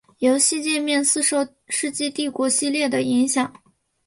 [0.17, 3.53] 游戏介面似受世纪帝国系列的影响。